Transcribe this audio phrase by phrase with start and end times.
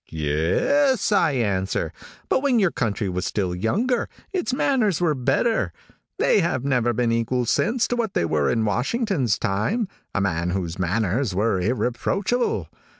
[0.09, 1.93] 'Yes,' I answer,
[2.27, 5.71] 'but when your country was still younger, it's manners were better.
[6.17, 10.49] They have never been equal since to what they were in Washington's time, a man
[10.49, 12.67] whose manners were irreproachable.